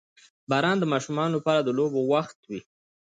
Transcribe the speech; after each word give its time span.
•باران 0.49 0.77
د 0.79 0.85
ماشومانو 0.93 1.33
لپاره 1.37 1.61
د 1.63 1.69
لوبو 1.77 1.99
وخت 2.13 2.37
وي. 2.49 2.61